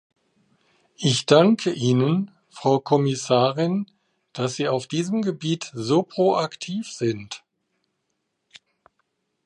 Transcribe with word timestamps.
Ich 0.95 1.27
danke 1.27 1.69
Ihnen, 1.71 2.31
Frau 2.49 2.79
Kommissarin, 2.79 3.85
dass 4.33 4.55
Sie 4.55 4.67
auf 4.67 4.87
diesem 4.87 5.21
Gebiet 5.21 5.69
so 5.75 6.01
proaktiv 6.01 6.91
sind. 6.91 7.43